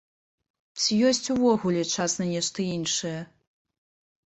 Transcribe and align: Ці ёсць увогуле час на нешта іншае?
Ці 0.79 0.97
ёсць 1.09 1.31
увогуле 1.35 1.83
час 1.97 2.17
на 2.23 2.29
нешта 2.33 2.59
іншае? 2.75 3.15